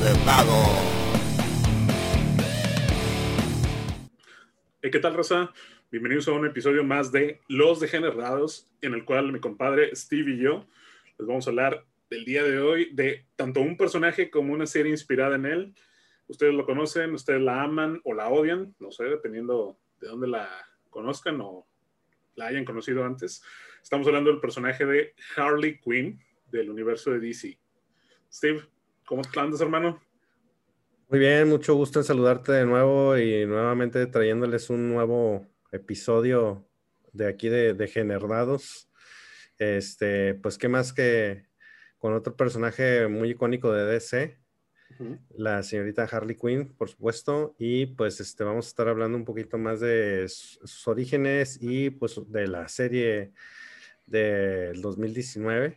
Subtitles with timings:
[0.00, 0.54] Degenerado.
[4.80, 5.52] ¿Qué tal, Rosa?
[5.90, 10.38] Bienvenidos a un episodio más de Los Degenerados, en el cual mi compadre Steve y
[10.38, 10.66] yo
[11.18, 14.90] les vamos a hablar del día de hoy de tanto un personaje como una serie
[14.90, 15.74] inspirada en él.
[16.28, 20.48] Ustedes lo conocen, ustedes la aman o la odian, no sé, dependiendo de dónde la
[20.88, 21.66] conozcan o
[22.36, 23.42] la hayan conocido antes.
[23.82, 26.18] Estamos hablando del personaje de Harley Quinn
[26.50, 27.58] del universo de DC.
[28.32, 28.62] Steve,
[29.10, 30.00] ¿cómo andas, hermano?
[31.08, 36.64] Muy bien, mucho gusto en saludarte de nuevo y nuevamente trayéndoles un nuevo episodio
[37.12, 38.86] de aquí de, de
[39.58, 41.48] Este, pues qué más que
[41.98, 44.38] con otro personaje muy icónico de DC,
[45.30, 49.58] la señorita Harley Quinn, por supuesto, y pues este, vamos a estar hablando un poquito
[49.58, 53.32] más de sus orígenes y pues de la serie
[54.06, 55.76] del 2019.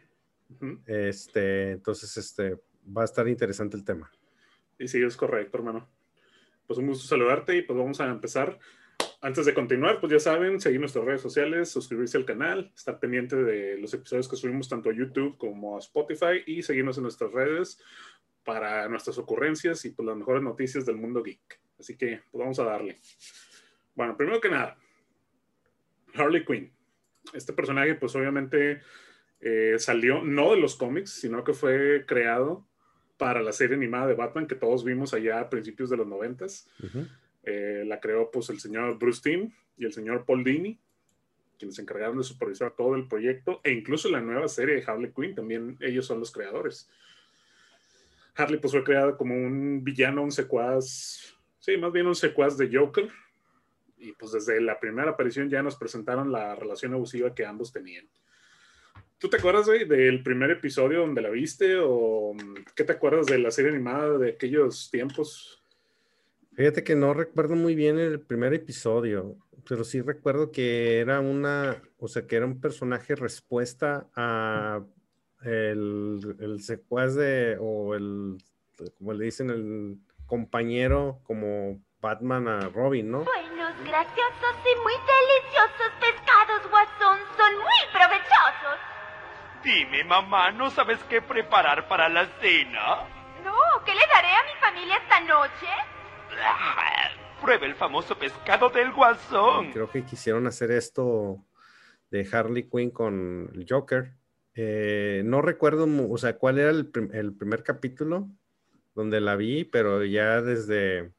[0.86, 4.12] Este, entonces, este, va a estar interesante el tema.
[4.78, 5.90] Y sí, es correcto, hermano.
[6.68, 8.58] Pues un gusto saludarte y pues vamos a empezar.
[9.22, 13.38] Antes de continuar, pues ya saben, seguir nuestras redes sociales, suscribirse al canal, estar pendiente
[13.38, 17.32] de los episodios que subimos tanto a YouTube como a Spotify y seguirnos en nuestras
[17.32, 17.82] redes
[18.44, 21.62] para nuestras ocurrencias y pues las mejores noticias del mundo geek.
[21.80, 23.00] Así que pues vamos a darle.
[23.96, 24.78] Bueno, primero que nada,
[26.16, 26.74] Harley Quinn.
[27.34, 28.82] Este personaje pues obviamente
[29.40, 32.68] eh, salió no de los cómics, sino que fue creado
[33.24, 36.68] para la serie animada de Batman que todos vimos allá a principios de los noventas.
[37.44, 40.78] Eh, la creó pues el señor Bruce Timm y el señor Paul Dini,
[41.58, 45.14] quienes se encargaron de supervisar todo el proyecto, e incluso la nueva serie de Harley
[45.14, 46.90] Quinn, también ellos son los creadores.
[48.36, 52.78] Harley pues fue creada como un villano, un secuaz, sí, más bien un secuaz de
[52.78, 53.08] Joker,
[54.00, 58.06] y pues desde la primera aparición ya nos presentaron la relación abusiva que ambos tenían.
[59.24, 61.78] ¿Tú te acuerdas, del primer episodio donde la viste?
[61.80, 65.64] ¿O mm, qué te acuerdas de la serie animada de aquellos tiempos?
[66.52, 71.82] Fíjate que no recuerdo muy bien el primer episodio, pero sí recuerdo que era una,
[72.00, 74.84] o sea, que era un personaje respuesta a
[75.46, 78.36] el, el secuaz de, o el,
[78.98, 83.24] como le dicen, el compañero como Batman a Robin, ¿no?
[83.24, 86.03] Buenos, graciosos y muy deliciosos
[89.64, 93.08] Dime, mamá, ¿no sabes qué preparar para la cena?
[93.46, 93.54] No,
[93.86, 95.68] ¿qué le daré a mi familia esta noche?
[97.42, 99.72] Pruebe el famoso pescado del guasón.
[99.72, 101.46] Creo que quisieron hacer esto
[102.12, 104.12] de Harley Quinn con el Joker.
[104.54, 108.28] Eh, no recuerdo, o sea, cuál era el, el, primer capítulo
[108.96, 111.14] donde la vi, pero ya desde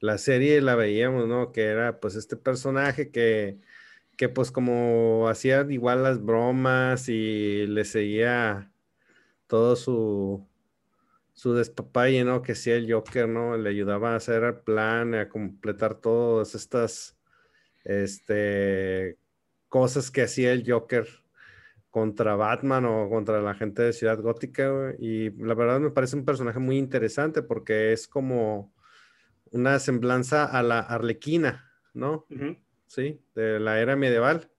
[0.00, 1.52] la serie la veíamos, ¿no?
[1.52, 3.60] Que era pues este personaje que
[4.22, 8.70] que pues como hacía igual las bromas y le seguía
[9.48, 10.46] todo su,
[11.32, 12.40] su despapalle, ¿no?
[12.40, 13.56] Que hacía el Joker, ¿no?
[13.56, 17.18] Le ayudaba a hacer el plan, a completar todas estas
[17.82, 19.18] este,
[19.68, 21.08] cosas que hacía el Joker
[21.90, 24.94] contra Batman o contra la gente de Ciudad Gótica.
[25.00, 28.72] Y la verdad me parece un personaje muy interesante porque es como
[29.50, 32.24] una semblanza a la Arlequina, ¿no?
[32.92, 33.18] ¿Sí?
[33.34, 34.50] De la era medieval.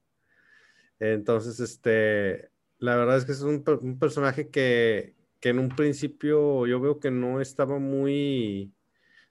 [0.99, 2.49] Entonces, este,
[2.79, 3.63] la verdad es que es un,
[3.99, 8.71] personaje que, en un principio yo veo que no estaba muy,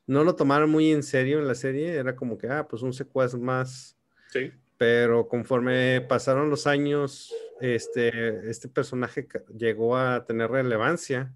[0.07, 2.93] no lo tomaron muy en serio en la serie, era como que, ah, pues un
[2.93, 3.97] secuaz más.
[4.31, 4.53] Sí.
[4.79, 9.27] Pero conforme pasaron los años, este, este personaje
[9.57, 11.35] llegó a tener relevancia,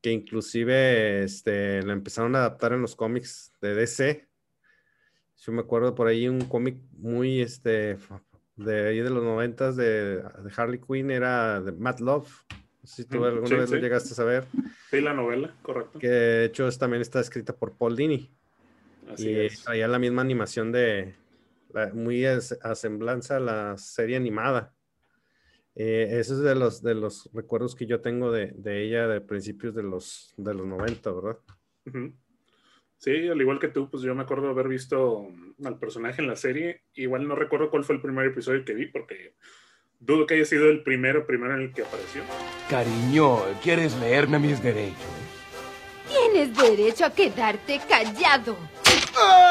[0.00, 4.27] que inclusive este, lo empezaron a adaptar en los cómics de DC
[5.38, 7.96] yo me acuerdo por ahí un cómic muy, este,
[8.56, 10.22] de ahí de los noventas de,
[10.56, 12.28] Harley Quinn, era de Matt Love.
[12.82, 14.44] si tú alguna vez lo llegaste a saber.
[14.90, 15.98] Sí, la novela, correcto.
[15.98, 18.30] Que de hecho también está escrita por Paul Dini.
[19.12, 19.62] Así y es.
[19.62, 21.14] traía la misma animación de,
[21.94, 24.74] muy a, semblanza a la serie animada.
[25.76, 29.20] Eh, ese es de los, de los recuerdos que yo tengo de, de ella de
[29.20, 31.38] principios de los, de los 90, ¿verdad?
[32.98, 35.28] Sí, al igual que tú, pues yo me acuerdo de haber visto
[35.64, 36.82] al personaje en la serie.
[36.94, 39.34] Igual no recuerdo cuál fue el primer episodio que vi, porque
[40.00, 42.22] dudo que haya sido el primero, primero en el que apareció.
[42.68, 44.96] Cariño, ¿quieres leerme mis derechos?
[46.08, 48.56] Tienes derecho a quedarte callado.
[49.16, 49.47] ¡Ay!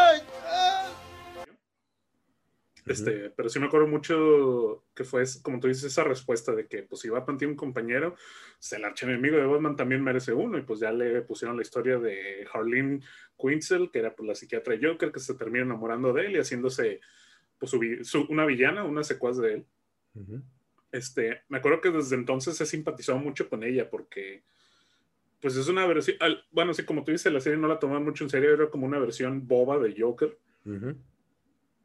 [2.89, 6.83] Este, pero sí me acuerdo mucho que fue, como tú dices, esa respuesta de que,
[6.83, 8.15] pues, si Batman tiene un compañero,
[8.57, 10.57] pues, el archienemigo de Batman también merece uno.
[10.57, 13.03] Y pues ya le pusieron la historia de Harleen
[13.37, 17.01] Quinzel, que era pues, la psiquiatra Joker, que se termina enamorando de él y haciéndose
[17.59, 17.73] pues,
[18.29, 19.65] una villana, una secuaz de él.
[20.91, 24.43] este, me acuerdo que desde entonces he simpatizado mucho con ella porque
[25.41, 28.03] pues es una versión, al- bueno, sí, como tú dices, la serie no la tomaban
[28.03, 30.95] mucho en serio, era como una versión boba de Joker, Ujú.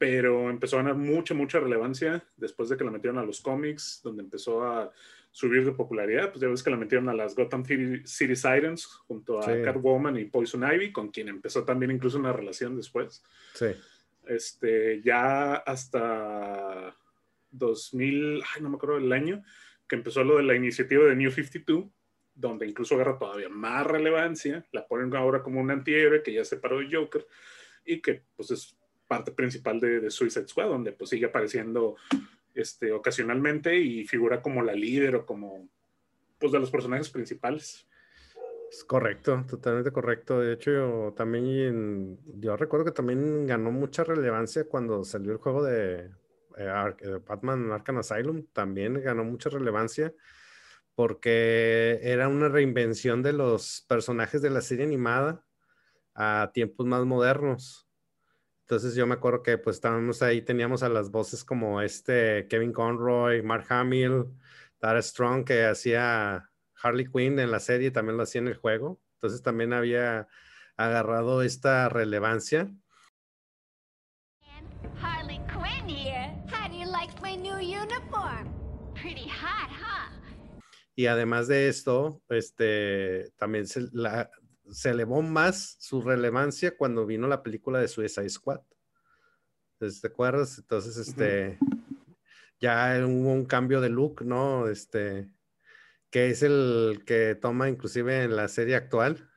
[0.03, 4.01] Pero empezó a ganar mucha, mucha relevancia después de que la metieron a los cómics,
[4.03, 4.91] donde empezó a
[5.31, 8.85] subir de popularidad, pues ya ves que la metieron a las Gotham City, City Sirens
[8.85, 9.61] junto a Sí.
[9.63, 13.23] Catwoman y Poison Ivy, con quien empezó también incluso una relación después.
[13.53, 13.67] Sí.
[14.27, 16.93] este, ya hasta
[17.51, 19.41] 2000, ay, no me acuerdo del año,
[19.87, 21.85] que empezó lo de la iniciativa de New 52,
[22.35, 26.57] donde incluso agarra todavía más relevancia, la ponen ahora como un antihéroe que ya se
[26.57, 27.25] separó de Joker
[27.85, 28.77] y que pues es
[29.07, 31.95] parte principal de, de Suicide Squad, donde pues sigue apareciendo
[32.53, 35.67] este, ocasionalmente y figura como la líder o como
[36.37, 37.87] pues de los personajes principales.
[38.69, 40.39] Es correcto, totalmente correcto.
[40.39, 45.63] De hecho, yo también, yo recuerdo que también ganó mucha relevancia cuando salió el juego
[45.63, 46.09] de
[46.57, 48.45] eh, eh, Batman Arkham Asylum.
[48.51, 50.13] También ganó mucha relevancia
[50.95, 55.45] porque era una reinvención de los personajes de la serie animada
[56.15, 57.87] a tiempos más modernos.
[58.63, 62.71] Entonces yo me acuerdo que pues estábamos ahí, teníamos a las voces como este Kevin
[62.71, 64.25] Conroy, Mark Hamill,
[64.79, 66.49] Tara Strong que hacía
[66.81, 69.01] Harley Quinn en la serie, también lo hacía en el juego.
[69.15, 70.27] Entonces también había
[70.77, 72.71] agarrado esta relevancia.
[75.01, 76.31] Harley Quinn here.
[76.51, 78.47] How do you like my new uniform?
[78.93, 80.09] Pretty hot, huh?
[80.95, 84.29] Y además de esto, este, también se, la-
[84.73, 88.61] se elevó más su relevancia cuando vino la película de Suicide Squad.
[89.79, 90.57] Entonces, ¿Te acuerdas?
[90.59, 91.59] Entonces, este,
[92.59, 94.67] ya hubo un cambio de look, ¿no?
[94.67, 95.29] Este,
[96.09, 99.29] que es el que toma inclusive en la serie actual.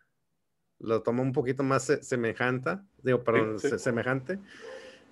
[0.78, 3.70] Lo toma un poquito más se- semejante, digo, perdón, sí.
[3.70, 4.38] se- semejante.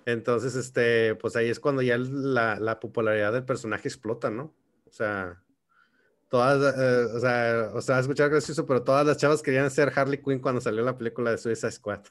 [0.05, 4.55] Entonces, este, pues ahí es cuando ya la, la popularidad del personaje explota, ¿no?
[4.85, 5.43] O sea,
[6.29, 10.21] todas, eh, o sea, o sea, escuchar gracioso, pero todas las chavas querían ser Harley
[10.21, 12.01] Quinn cuando salió la película de Suicide Squad.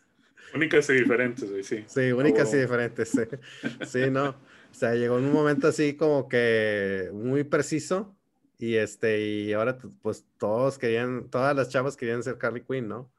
[0.55, 1.85] Únicas y diferentes, güey, sí.
[1.87, 2.61] Sí, únicas y Oh.
[2.61, 3.11] diferentes.
[3.11, 3.21] Sí.
[3.87, 4.31] Sí, no.
[4.31, 8.17] O sea, llegó un momento así como que muy preciso
[8.59, 13.11] y este, y ahora pues todos querían, todas las chavas querían ser Harley Quinn, ¿no?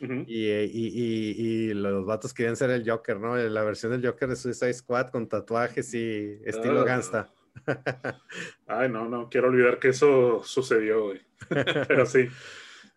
[0.00, 0.24] Ujú.
[0.26, 3.36] Y, eh, y, y, y los vatos querían ser el Joker, ¿no?
[3.36, 6.84] La versión del Joker de Suicide Squad con tatuajes y estilo Ah.
[6.84, 7.30] gangsta.
[8.66, 11.20] Ay, no, no, quiero olvidar que eso sucedió, güey.
[11.88, 12.28] Pero sí.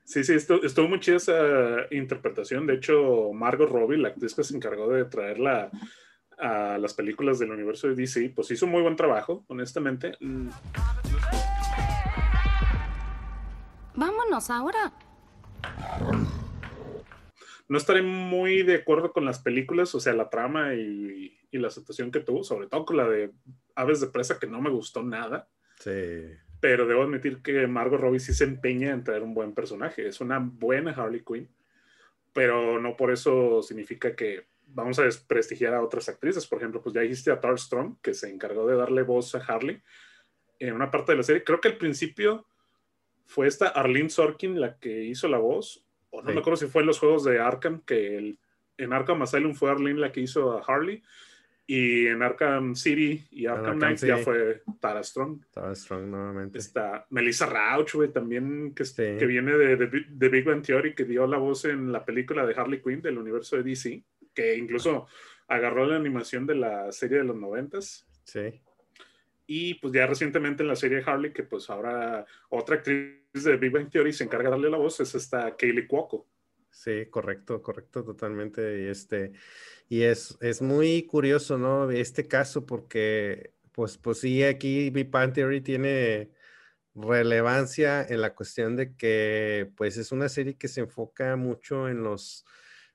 [0.04, 2.68] Sí, sí, estu- estuvo muy chida esa interpretación.
[2.68, 5.72] De hecho, Margot Robbie, la actriz que se encargó de traerla
[6.38, 10.14] a las películas del universo de DC, pues hizo muy buen trabajo, honestamente.
[10.20, 10.50] Mm,
[13.96, 14.94] Vámonos ahora.
[17.68, 21.70] No estaré muy de acuerdo con las películas, o sea, la trama y, y la
[21.70, 23.32] situación que tuvo, sobre todo con la de
[23.76, 25.48] Aves de Presa, que no me gustó nada.
[25.80, 25.92] Sí.
[26.62, 30.08] pero debo admitir que Margot Robbie sí se empeña en traer un buen personaje.
[30.08, 31.48] Es una buena Harley Quinn,
[32.34, 36.48] pero no por eso significa que vamos a desprestigiar a otras actrices.
[36.48, 39.40] Por ejemplo, pues ya dijiste a Tar Strong, que se encargó de darle voz a
[39.40, 39.80] Harley
[40.58, 41.44] en una parte de la serie.
[41.44, 42.48] Creo que al principio
[43.26, 46.34] fue esta Arlene Sorkin la que hizo la voz, o no Sí.
[46.34, 48.40] me acuerdo si fue en los juegos de Arkham, que el-
[48.78, 51.04] en Arkham Asylum fue Arlene la que hizo a Harley.
[51.68, 55.42] Y en Arkham City y Arkham, Knight ya fue Tara Strong.
[55.42, 56.60] Estaba Strong nuevamente.
[56.60, 59.16] Está Melissa Rauch, güey, también, que, Sí.
[59.18, 62.46] que viene de, de, de Big Bang Theory, que dio la voz en la película
[62.46, 65.08] de Harley Quinn del universo de DC, que incluso
[65.48, 68.08] agarró la animación de la serie de los noventas.
[68.24, 68.62] Sí.
[69.48, 73.58] Y pues ya recientemente en la serie de Harley, que pues ahora otra actriz de
[73.58, 76.28] Big Bang Theory se encarga de darle la voz, es esta Kaylee Cuoco.
[76.76, 78.84] Sí, correcto, correcto, totalmente.
[78.84, 79.32] Y este,
[79.88, 81.90] y es, es muy curioso, ¿no?
[81.90, 85.10] Este caso, porque, pues, pues sí, aquí Big
[85.64, 86.32] tiene
[86.94, 92.04] relevancia en la cuestión de que, pues, es una serie que se enfoca mucho en
[92.04, 92.46] los,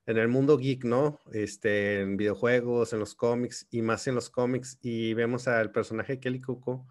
[0.06, 1.18] en el mundo geek, ¿no?
[1.32, 4.78] Este, en videojuegos, en los cómics y más en los cómics.
[4.82, 6.87] Y vemos al personaje Kelly Cuoco,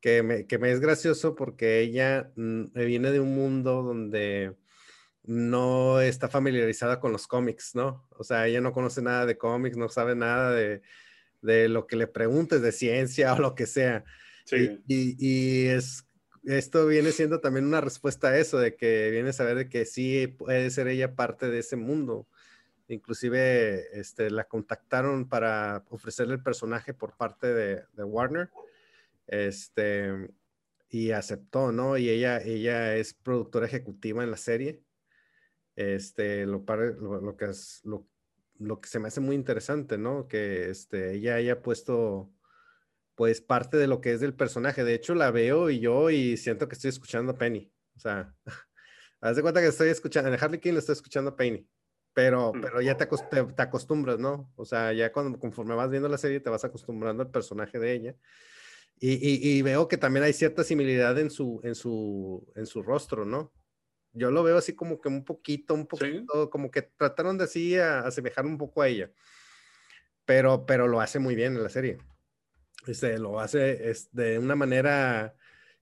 [0.00, 4.54] que me, que me es gracioso porque ella mm, viene de un mundo donde
[5.26, 8.06] no está familiarizada con los cómics, ¿no?
[8.10, 10.82] O sea, ella no conoce nada de cómics, no sabe nada de,
[11.42, 14.04] de lo que le preguntes de ciencia o lo que sea.
[14.44, 16.06] Sí, Y, y- y es,
[16.44, 19.84] esto viene siendo también una respuesta a eso, de que viene a saber de que
[19.84, 22.28] sí puede ser ella parte de ese mundo.
[22.88, 28.48] Inclusive este, la contactaron para ofrecerle el personaje por parte de, de Warner.
[29.26, 30.30] Este,
[30.88, 31.96] y aceptó, ¿no?
[31.96, 34.82] Y ella, ella es productora ejecutiva en la serie.
[35.76, 38.08] Este, lo, lo, lo que es, lo,
[38.58, 40.26] lo que se me hace muy interesante, ¿no?
[40.26, 42.32] Que este, ella haya puesto,
[43.14, 44.82] pues, parte de lo que es del personaje.
[44.84, 47.72] De hecho, la veo y yo y siento que estoy escuchando a Penny.
[47.94, 48.34] O sea,
[49.20, 51.66] Haz de cuenta que estoy escuchando, en Harley Quinn le estoy escuchando a Penny,
[52.12, 52.60] pero, Mm.
[52.60, 54.52] pero ya te, acos- te- te acostumbras, ¿no?
[54.56, 57.92] O sea, ya cuando, conforme vas viendo la serie te vas acostumbrando al personaje de
[57.92, 58.14] ella.
[58.98, 62.82] Y, y- y veo que también hay cierta similaridad en su, en su, en su
[62.82, 63.52] rostro, ¿no?
[64.16, 67.76] Yo lo veo así como que un poquito, un poquito, como que trataron de así
[67.76, 69.10] a- asemejar un poco a ella.
[70.24, 71.98] Pero, pero lo hace muy bien en la serie.
[72.86, 75.34] Este, lo hace es, de una manera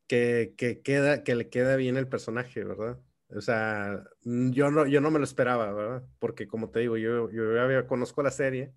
[0.07, 2.99] que, que queda, que le queda bien el personaje, ¿verdad?
[3.29, 6.03] O sea, mm, yo no, yo no me lo esperaba, ¿verdad?
[6.19, 8.75] Porque como te digo, yo, yo ya conozco la serie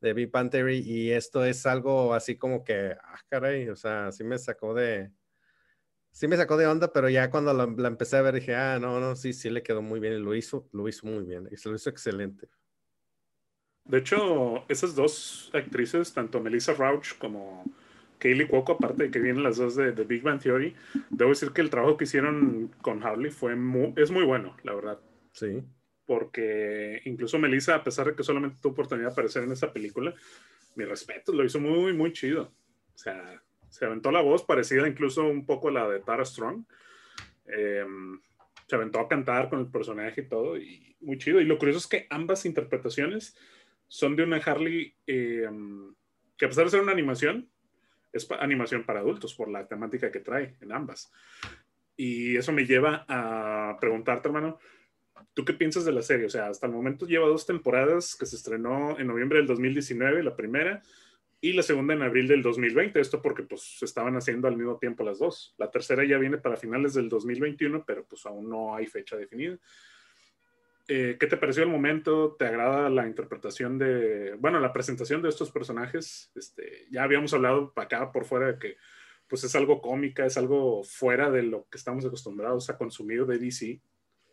[0.00, 4.12] de Big Bang Theory y esto es algo así como que, ah, caray, o sea,
[4.12, 5.10] sí me sacó de,
[6.10, 8.78] sí me sacó de onda, pero ya cuando la, la empecé a ver dije, ah,
[8.78, 11.48] no, no, sí, sí le quedó muy bien y lo hizo, lo hizo muy bien,
[11.50, 12.48] y se lo hizo excelente.
[13.84, 17.64] De hecho, esas dos actrices, tanto Melissa Rauch como
[18.18, 20.76] Kaylee Cuoco, aparte de que vienen las dos de, de Big Bang Theory,
[21.08, 24.74] debo decir que el trabajo que hicieron con Harley fue mu- es muy bueno, la
[24.74, 25.00] verdad.
[25.32, 25.64] Sí.
[26.06, 30.14] Porque incluso Melissa, a pesar de que solamente tuvo oportunidad de aparecer en esa película,
[30.76, 32.52] mi respeto, lo hizo muy, muy chido.
[32.94, 36.64] O sea, se aventó la voz parecida incluso un poco a la de Tara Strong.
[37.46, 37.84] Eh,
[38.66, 41.40] se aventó a cantar con el personaje y todo, y muy chido.
[41.40, 43.36] Y lo curioso es que ambas interpretaciones
[43.88, 45.48] son de una Harley eh,
[46.36, 47.48] que a pesar de ser una animación,
[48.12, 51.12] es animación para adultos por la temática que trae en ambas.
[51.96, 54.58] Y eso me lleva a preguntarte, hermano,
[55.34, 56.26] ¿tú qué piensas de la serie?
[56.26, 60.22] O sea, hasta el momento lleva dos temporadas que se estrenó en noviembre del 2019,
[60.22, 60.82] la primera,
[61.40, 63.00] y la segunda en abril del 2020.
[63.00, 65.54] Esto porque pues se estaban haciendo al mismo tiempo las dos.
[65.58, 69.58] La tercera ya viene para finales del 2021, pero pues aún no hay fecha definida.
[70.88, 72.34] Eh, ¿Qué te pareció el momento?
[72.38, 76.30] ¿Te agrada la interpretación de, bueno, la presentación de estos personajes?
[76.34, 78.76] Este, ya habíamos hablado acá por fuera de que
[79.28, 83.38] pues es algo cómica, es algo fuera de lo que estamos acostumbrados a consumir de
[83.38, 83.80] DC.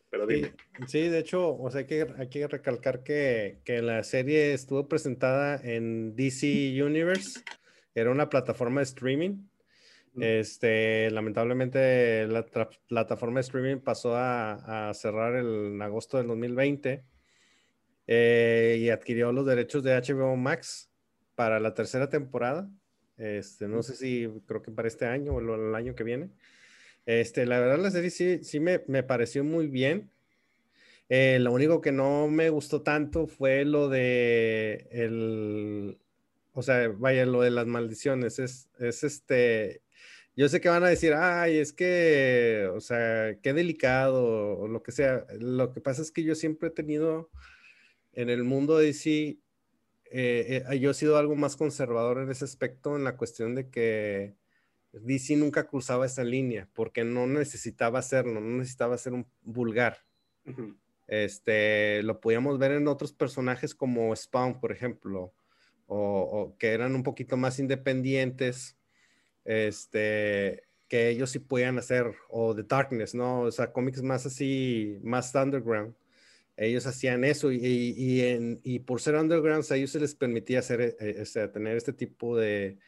[0.10, 0.54] Pero Sí, dime.
[0.88, 4.88] sí, de hecho, o sea, hay que, hay que recalcar que, que la serie estuvo
[4.88, 7.42] presentada en DC Universe,
[7.94, 9.48] era una plataforma de streaming.
[10.20, 12.44] Este, lamentablemente la
[12.88, 17.04] plataforma de streaming pasó a, a cerrar el, en agosto del 2020
[18.08, 20.90] eh, y adquirió los derechos de HBO Max
[21.36, 22.68] para la tercera temporada.
[23.18, 26.32] Este, no sé si creo que para este año o el, el año que viene.
[27.08, 30.12] Este, la verdad, la serie sí, me, me pareció muy bien.
[31.08, 35.98] Eh, lo único que no me gustó tanto fue lo de el,
[36.52, 38.40] o sea, vaya, lo de las maldiciones.
[38.40, 39.82] Es, es este,
[40.36, 44.84] yo sé que van a decir, ay, es que, o sea, qué delicado o lo
[44.84, 45.26] que sea.
[45.40, 47.30] Lo que pasa es que yo siempre he tenido
[48.12, 49.40] en el mundo de DC,
[50.12, 53.70] eh, eh, yo he sido algo más conservador en ese aspecto, en la cuestión de
[53.70, 54.36] que
[55.04, 59.98] DC nunca cruzaba esa línea porque no necesitaba hacerlo, no necesitaba ser un vulgar.
[61.08, 65.34] Este, lo podíamos ver en otros personajes como Spawn, por ejemplo,
[65.86, 68.78] o, o que eran un poquito más independientes,
[69.46, 73.42] este, que ellos sí podían hacer, o The Darkness, ¿no?
[73.42, 75.96] O sea, cómics más así, más underground.
[76.58, 80.16] Ellos hacían eso y, y, y en- y por ser undergrounds a ellos se les
[80.16, 82.80] permitía hacer, eh, o sea, tener este tipo de,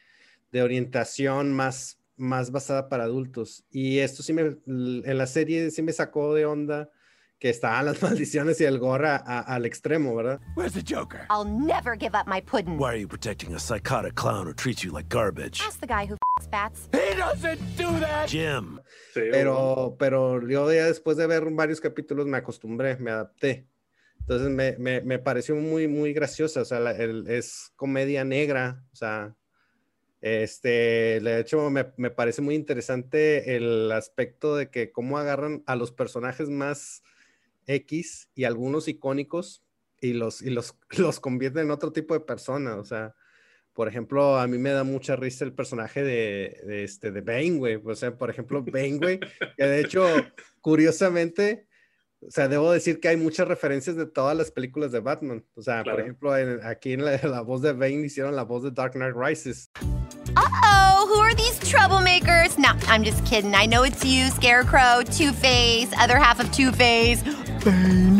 [0.50, 3.64] de orientación más, más basada para adultos.
[3.70, 6.90] Y esto sí me, en la serie sí me sacó de onda
[7.38, 10.40] que estaban las maldiciones y el gore a- a- al extremo, ¿verdad?
[10.56, 11.26] Where's the Joker?
[11.30, 12.76] I'll never give up my pudding.
[12.78, 15.60] Why are you protecting a psychotic clown who treats you like garbage?
[15.66, 16.88] Ask the guy who f***s bats.
[16.92, 18.28] He doesn't do that!
[18.28, 18.78] Jim,
[19.14, 23.66] Sí, Pero, pero yo ya después de ver varios capítulos me acostumbré, me adapté.
[24.20, 28.84] Entonces me, me, me pareció muy, muy graciosa, o sea, la- el- es comedia negra,
[28.92, 29.34] o sea,
[30.20, 35.76] este, de hecho me, me parece muy interesante el aspecto de que cómo agarran a
[35.76, 37.02] los personajes más
[37.66, 39.62] X y algunos icónicos
[40.00, 43.14] y los, y los, los convierten en otro tipo de persona, o sea,
[43.72, 47.52] por ejemplo, a mí me da mucha risa el personaje de, de este, de Bane,
[47.56, 47.80] güey.
[47.82, 49.20] O sea, por ejemplo, Bane, güey,
[49.56, 50.04] que de hecho,
[50.60, 51.66] curiosamente,
[52.20, 55.46] o sea, debo decir que hay muchas referencias de todas las películas de Batman.
[55.54, 55.96] O sea, Claro.
[55.96, 58.92] por ejemplo, en- aquí en la, la voz de Bane hicieron la voz de Dark
[58.94, 59.70] Knight Rises.
[60.36, 62.56] Uh-oh, who are these troublemakers?
[62.58, 63.54] No, I'm just kidding.
[63.54, 67.22] I know it's you, Scarecrow, Two-Face, other half of Two-Face.
[67.66, 68.18] I'm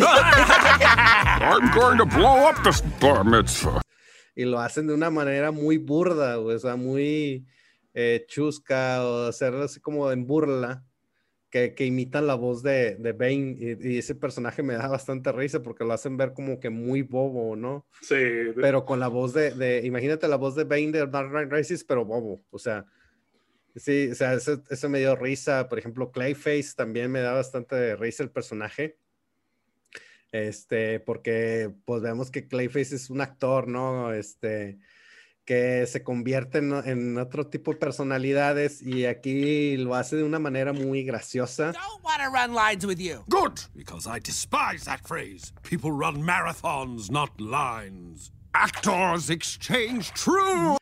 [1.72, 3.80] going to blow up this bar mitzvah.
[4.36, 7.44] Y lo hacen de una manera muy burda, güey, o sea, muy
[7.94, 10.82] eh, chusca, o hacerlo así como en burla,
[11.50, 13.56] que, que imitan la voz de, de Bane.
[13.58, 17.02] Y, y ese personaje me da bastante risa porque lo hacen ver como que muy
[17.02, 17.86] bobo, ¿no?
[18.02, 18.16] sí,
[18.56, 21.84] pero con la voz de, de- imagínate la voz de Bane de Dark Knight Rises,
[21.84, 22.86] pero bobo, o sea,
[23.76, 25.68] Sí, o sea, eso, eso me dio risa.
[25.68, 28.98] Por ejemplo, Clayface también me da bastante risa el personaje.
[30.32, 34.12] Este, porque pues vemos que Clayface es un actor, ¿no?
[34.12, 34.78] Este,
[35.50, 40.38] que se convierte en, en otro tipo de personalidades y aquí lo hace de una
[40.38, 41.72] manera muy graciosa.
[41.72, 43.24] Don't want to run lines with you.
[43.26, 45.52] Good, because I despise that phrase.
[45.64, 48.30] People run marathons, not lines.
[48.54, 50.76] Actors exchange true.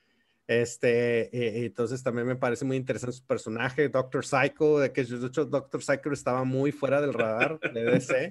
[0.47, 5.29] Este, eh, entonces también me parece muy interesante su personaje, Doctor Psycho, de que de
[5.29, 8.31] hecho Doctor Psycho estaba muy fuera del radar de DC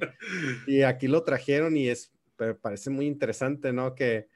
[0.68, 3.96] y aquí lo trajeron y es, me parece muy interesante, ¿no?
[3.96, 4.28] Que,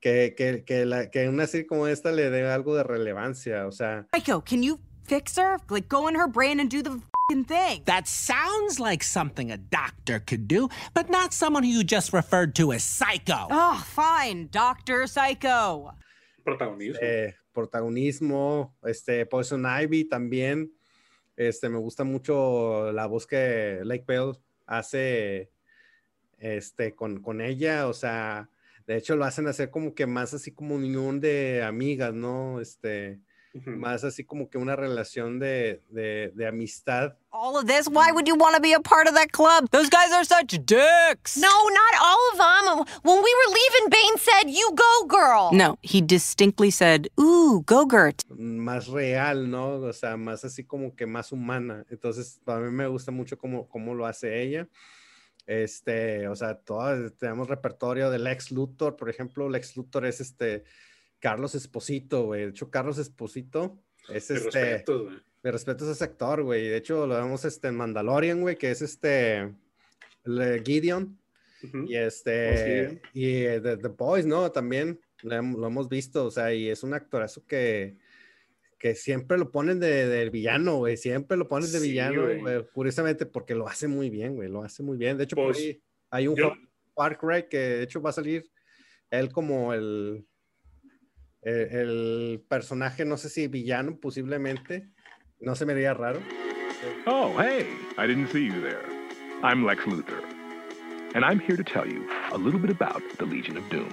[0.00, 3.72] que, que, que, la, que una serie como esta le dé algo de relevancia, o
[3.72, 5.58] sea, Psycho, can you fix her?
[5.70, 7.00] Like, go in her brain and do the
[7.30, 7.82] fing thing.
[7.86, 12.54] That sounds like something a doctor could do, but not someone who you just referred
[12.56, 13.48] to as psycho.
[13.50, 15.92] Oh, fine, Doctor Psycho.
[16.46, 16.98] Protagonismo.
[17.02, 20.70] eh, protagonismo, este, Poison Ivy también,
[21.36, 25.50] este, me gusta mucho la voz que Lake Bell hace,
[26.38, 28.48] este, con, con ella, o sea,
[28.88, 32.58] de hecho lo hacen hacer como que más así como unión de amigas, ¿no?
[32.60, 33.20] Este,
[33.54, 33.70] Ujú.
[33.70, 37.14] más así como que una relación de, de, de amistad.
[37.30, 37.86] All of this?
[37.86, 39.68] Why would you want to be a part of that club?
[39.70, 41.36] Those guys are such dicks.
[41.36, 42.86] No, not all of them.
[43.02, 45.50] When we were leaving, Bane said, You go, girl.
[45.52, 48.24] No, he distinctly said, Ooh, Gogurt.
[48.30, 49.80] más real, ¿no?
[49.82, 51.84] O sea, más así como que más humana.
[51.90, 54.66] Entonces, a mí me gusta mucho cómo, cómo lo hace ella.
[55.48, 60.64] Este, o sea, todo, tenemos repertorio del Lex Luthor, por ejemplo, Lex Luthor es este
[61.20, 62.42] Carlos Esposito, güey.
[62.42, 63.78] De hecho, Carlos Esposito
[64.10, 64.50] es este.
[64.50, 65.16] respetos, güey.
[65.42, 66.68] Me respeto a ese actor, güey.
[66.68, 69.54] De hecho, lo vemos este, en Mandalorian, güey, que es este
[70.26, 71.18] el Gideon.
[71.62, 71.84] Ujú.
[71.88, 74.52] Y este, y eh, The, The Boys, ¿no?
[74.52, 77.96] También lo, lo hemos visto, o sea, y es un actorazo que,
[78.78, 80.96] que siempre lo ponen de, de villano, güey.
[80.96, 82.40] Siempre lo ponen de Sí, villano, güey.
[82.40, 84.48] güey, Curiosamente, porque lo hace muy bien, güey.
[84.48, 85.16] Lo hace muy bien.
[85.18, 86.62] De hecho, por Pues, ahí hay un yo- juego,
[86.94, 88.44] Far Cry que de hecho va a salir
[89.10, 90.26] él como el,
[91.42, 94.88] el, el personaje, no sé si villano, posiblemente.
[95.40, 96.20] No se me haría raro.
[97.06, 98.82] Oh, hey, I didn't see you there.
[99.42, 100.22] I'm Lex Luthor.
[101.14, 103.88] And I'm here to tell you a little bit about the Legion of Doom.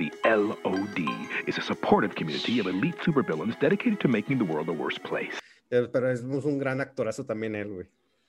[0.00, 0.98] The LOD
[1.46, 5.38] is a supportive community of elite supervillains dedicated to making the world a worse place.
[5.68, 7.86] Pero es un gran actorazo también él, güey.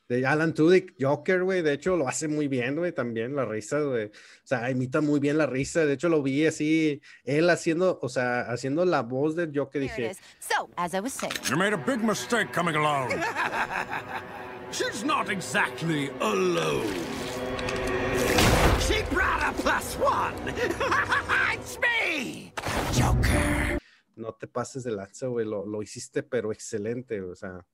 [0.10, 3.80] De Alan Tudyk, Joker, güey, de hecho lo hace muy bien, güey, también la risa,
[3.80, 4.08] güey.
[4.08, 4.12] O
[4.44, 5.86] sea, imita muy bien la risa.
[5.86, 10.12] De hecho lo vi así, él haciendo, o sea, haciendo la voz del Joker, dije,
[10.12, 10.20] is.
[10.42, 13.12] So, as I was saying, You made a big mistake coming along.
[14.72, 16.94] She's not exactly alone.
[18.88, 20.36] She brought a plus one.
[22.94, 23.78] Joker.
[24.16, 27.66] no te pases de lanza, güey, lo, lo hiciste, pero excelente, o sea,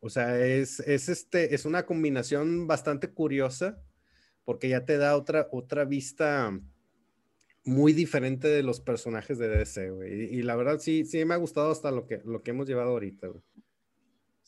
[0.00, 3.82] o sea, es, es, este, es una combinación bastante curiosa,
[4.44, 6.58] porque ya te da otra, otra vista
[7.64, 11.34] muy diferente de los personajes de DC, güey, y, y la verdad sí, sí me
[11.34, 13.42] ha gustado hasta lo que, lo que hemos llevado ahorita, güey.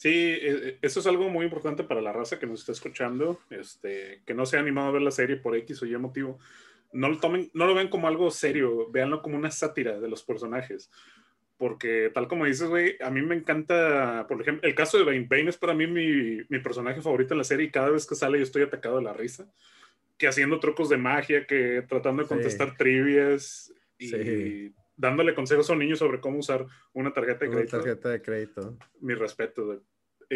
[0.04, 4.20] Sí, eh, eso es algo muy importante para la raza que nos está escuchando, este,
[4.26, 6.38] que no se ha animado a ver la serie por X o Y motivo.
[6.92, 10.22] No lo tomen, no lo ven como algo serio, véanlo como una sátira de los
[10.22, 10.90] personajes.
[11.56, 15.26] Porque tal como dices, güey, a mí me encanta, por ejemplo, el caso de Bane.
[15.26, 18.14] Bane es para mí mi, mi personaje favorito en la serie y cada vez que
[18.14, 19.50] sale yo estoy atacado de la risa.
[20.18, 22.34] Que haciendo trucos de magia, que tratando de Sí.
[22.34, 24.74] contestar trivias y Sí.
[24.98, 28.20] dándole consejos a un niño sobre cómo usar una tarjeta de Una crédito tarjeta de
[28.20, 28.76] crédito.
[29.00, 29.82] mi respeto.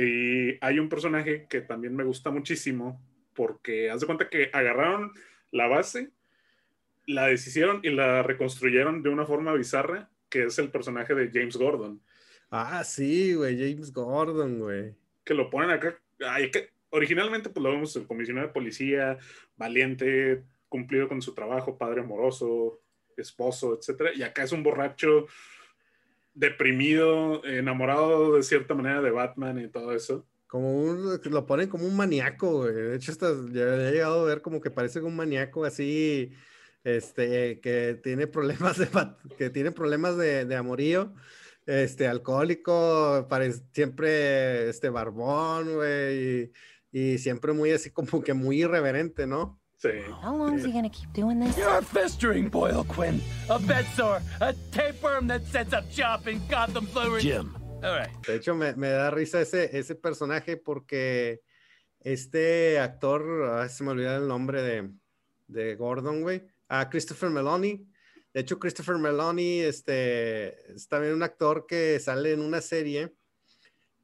[0.01, 3.01] Y hay un personaje que también me gusta muchísimo
[3.35, 5.13] porque haz de cuenta que agarraron
[5.51, 6.11] la base,
[7.07, 11.57] la deshicieron y la reconstruyeron de una forma bizarra, que es el personaje de James
[11.57, 12.01] Gordon,
[12.51, 14.95] Ah, sí, güey, James Gordon, güey.
[15.25, 15.99] que lo ponen acá.
[16.27, 19.19] ay, que- originalmente pues lo vemos el comisionado de policía,
[19.57, 22.81] valiente, cumplido con su trabajo, padre amoroso,
[23.17, 25.27] esposo, etcétera, y acá es un borracho
[26.39, 30.27] deprimido, enamorado de cierta manera de Batman y todo eso.
[30.47, 32.73] Como un, lo ponen como un maníaco, güey.
[32.73, 36.33] De hecho, hasta ya he llegado a ver como que parece un maníaco así,
[36.85, 38.89] este, que tiene problemas de,
[39.37, 41.13] que tiene problemas de, de amorío,
[41.67, 46.53] este, alcohólico, parece siempre, este, barbón, güey,
[46.93, 49.58] y, y siempre muy así como que muy irreverente, ¿no?
[49.81, 50.03] Sí.
[50.21, 51.57] how long is he gonna keep doing this?
[51.57, 53.21] You're a festering boil, Quinn.
[53.49, 57.23] A bed sore, a tapeworm that sets up shop in Gotham Flowers.
[57.23, 58.11] Jim, All right.
[58.27, 61.43] De hecho, me, me da risa ese, ese personaje porque
[62.01, 63.23] este actor,
[63.61, 64.91] ay, se me olvidó el nombre de,
[65.47, 66.43] de Gordon, güey.
[66.69, 67.87] Ah, Christopher Meloni.
[68.35, 73.15] De hecho, Christopher Meloni este, es también un actor que sale en una serie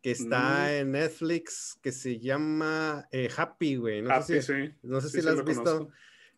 [0.05, 4.03] que está en Netflix, que se llama eh, Happy, güey.
[4.03, 4.75] No Happy, sé si, sí.
[4.83, 5.89] no sé Sí, si sí la has visto.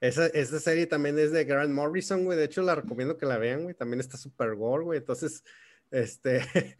[0.00, 2.38] Esa, esa serie también es de Grant Morrison, güey.
[2.38, 3.74] De hecho, la recomiendo que la vean, güey.
[3.74, 4.98] También está super gore, güey.
[5.00, 5.42] Entonces,
[5.90, 6.42] este,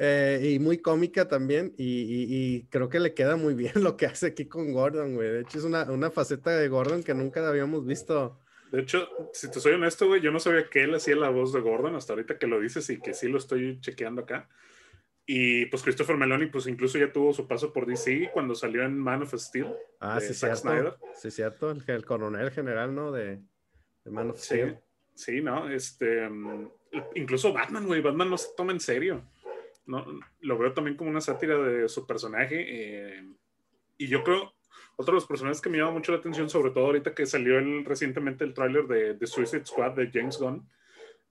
[0.00, 1.72] eh, y muy cómica también.
[1.78, 5.14] Y, y- y creo que le queda muy bien lo que hace aquí con Gordon,
[5.14, 5.28] güey.
[5.30, 8.40] De hecho, es una, una faceta de Gordon que nunca habíamos visto.
[8.72, 11.52] De hecho, si te soy honesto, güey, yo no sabía que él hacía la voz
[11.52, 14.48] de Gordon hasta ahorita que lo dices y que sí lo estoy chequeando acá.
[15.26, 18.98] Y pues Christopher Meloni, pues incluso ya tuvo su paso por DC cuando salió en
[18.98, 19.74] Man of Steel.
[20.00, 20.56] Ah, sí, Zack cierto.
[20.56, 20.94] Snyder.
[21.14, 21.70] Sí, cierto.
[21.70, 23.10] El, el coronel general, ¿no?
[23.10, 23.40] De,
[24.04, 24.78] de Man of Steel.
[25.14, 25.70] sí, ¿no?
[25.70, 26.28] Este,
[27.14, 29.22] incluso Batman, güey, Batman no se toma en serio.
[29.86, 30.04] No,
[30.40, 32.64] lo veo también como una sátira de su personaje.
[32.68, 33.24] eh,
[33.96, 34.52] y yo creo,
[34.96, 37.58] otro de los personajes que me llama mucho la atención, sobre todo ahorita que salió
[37.58, 40.68] el, recientemente el tráiler de, de Suicide Squad de James Gunn,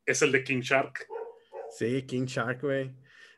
[0.06, 1.08] es el de King Shark.
[1.70, 2.92] Sí, King Shark, güey.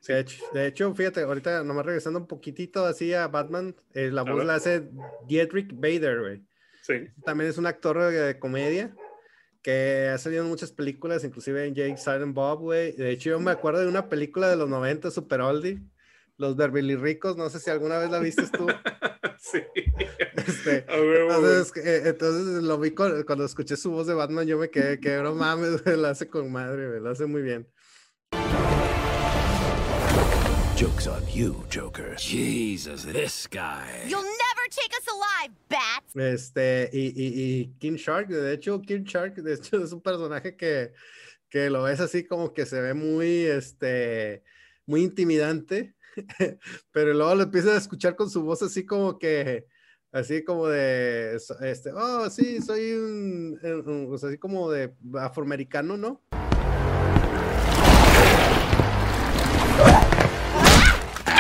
[0.08, 4.22] De, hecho, de hecho, fíjate, ahorita nomás regresando un poquitito así a Batman, eh, la
[4.24, 4.46] voz ver.
[4.46, 4.90] la hace
[5.28, 6.44] Dietrich Bader, güey.
[6.84, 8.96] Sí, También es un actor de comedia
[9.64, 12.92] que ha salido en muchas películas, inclusive en Jake Silent Bob, güey.
[12.92, 15.82] De hecho, yo me acuerdo de una película de los 90, super oldie,
[16.38, 18.68] Los Beverly Ricos, no sé si alguna vez la viste tú.
[19.40, 19.64] sí.
[20.36, 21.22] Este, güey.
[21.22, 25.00] entonces, eh, entonces lo vi con- cuando escuché su voz de Batman, yo me quedé
[25.00, 27.68] que no mames, güey, la hace con madre, güey, lo hace muy bien.
[30.76, 32.16] Joke's on you, Joker.
[32.18, 33.86] Jesus, this guy.
[34.08, 36.16] You'll never take us alive, bats.
[36.16, 40.56] Este, y, y, y King Shark, de hecho, King Shark, de hecho, es un personaje
[40.58, 40.92] que,
[41.50, 44.44] que lo ves así como que se ve muy, este,
[44.86, 45.96] muy intimidante,
[46.92, 49.68] pero luego lo empiezas a escuchar con su voz así como que,
[50.12, 54.94] así como de, este, oh, sí, soy un, un- un- o sea, así como de
[55.18, 56.22] afroamericano, ¿no?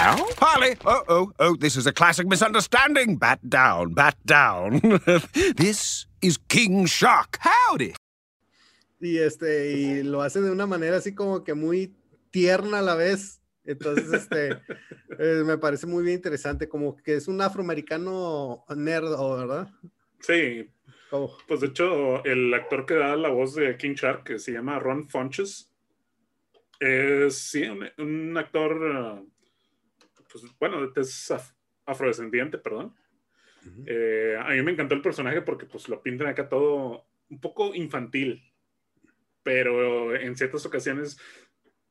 [0.05, 0.27] Ow?
[0.37, 0.75] Harley!
[0.85, 3.17] Oh, oh, oh, this is a classic misunderstanding.
[3.17, 4.79] Bat down, bat down.
[5.57, 7.39] this is King Shark.
[7.41, 7.95] Howdy!
[9.01, 11.95] Y este, y lo hace de una manera así como que muy
[12.29, 13.41] tierna a la vez.
[13.63, 14.51] Entonces, este,
[15.19, 19.71] eh, me parece muy bien interesante, como que es un afroamericano nerd, ¿o ¿verdad?
[20.19, 20.69] Sí,
[21.09, 24.51] Como- pues de hecho, el actor que da la voz de King Shark, que se
[24.51, 25.71] llama Ron Funches,
[26.79, 29.21] es sí, un, un actor, ah,
[30.41, 32.95] pues bueno, es af- afrodescendiente, perdón.
[33.85, 37.73] Eh, a mí me encantó el personaje porque pues lo pintan acá todo un poco
[37.73, 38.53] infantil,
[39.43, 41.17] pero en ciertas ocasiones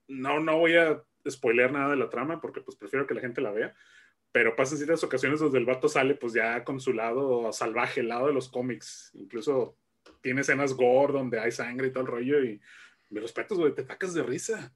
[0.06, 3.40] no, no voy a spoilear nada de la trama porque pues prefiero que la gente
[3.40, 3.74] la vea,
[4.30, 8.08] pero pasan ciertas ocasiones donde el vato sale pues ya con su lado salvaje, el
[8.08, 9.76] lado de los cómics, incluso
[10.20, 12.60] tiene escenas gore donde hay sangre y todo el rollo y
[13.10, 14.72] me respetos, güey, te atacas de risa,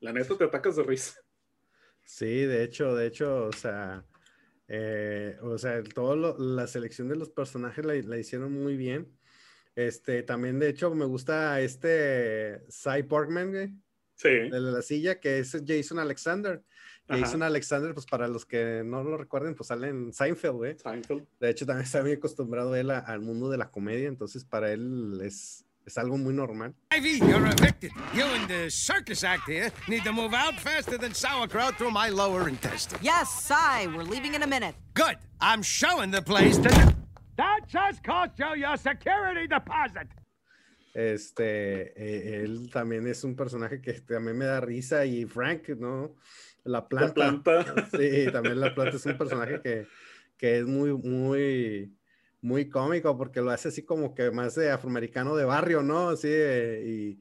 [0.00, 1.20] la neta te atacas de risa.
[2.06, 4.04] Sí, de hecho, de hecho, o sea,
[4.68, 9.08] eh, o sea, todo lo- la selección de los personajes la, la hicieron muy bien.
[9.74, 13.74] Este, también, de hecho, me gusta este Cy Borgman, güey,
[14.14, 16.62] Sí, de la silla, que es Jason Alexander.
[17.06, 17.20] Ajá.
[17.20, 20.76] Jason Alexander, pues para los que no lo recuerden, pues sale en Seinfeld, güey.
[20.78, 21.26] Seinfeld.
[21.38, 24.72] De hecho, también está muy acostumbrado él a- al mundo de la comedia, entonces para
[24.72, 26.74] él es, es algo muy normal.
[26.90, 27.92] Ivy, you're evicted.
[28.12, 32.08] You and the circus act here need to move out faster than sauerkraut through my
[32.08, 32.98] lower intestine.
[33.00, 34.74] Yes, Cy, we're leaving in a minute.
[34.94, 35.16] Good.
[35.40, 36.94] I'm showing the place to.
[37.36, 40.08] That just cost you your security deposit.
[40.94, 46.16] Este, eh, él también es un personaje que también me da risa y Frank, ¿no?
[46.64, 47.42] La planta.
[47.42, 47.86] planta.
[47.90, 49.86] Sí, también la planta es un personaje que,
[50.38, 51.94] que es muy, muy,
[52.40, 56.10] muy cómico porque lo hace así como que más de afroamericano de barrio, ¿no?
[56.10, 57.18] Así, y